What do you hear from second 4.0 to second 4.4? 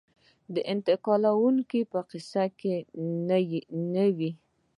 وي.